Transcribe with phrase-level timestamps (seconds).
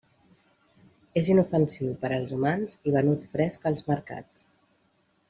[1.21, 4.43] És inofensiu per als humans i venut fresc als mercats.